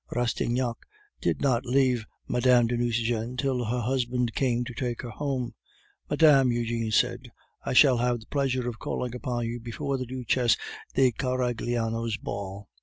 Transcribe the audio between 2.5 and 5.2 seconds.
de Nucingen till her husband came to take her